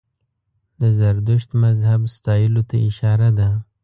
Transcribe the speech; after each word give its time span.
د 0.79 0.81
زردشت 0.99 1.49
مذهب 1.63 2.01
ستایلو 2.15 2.61
ته 2.69 2.75
اشاره 2.89 3.29
ده. 3.39 3.49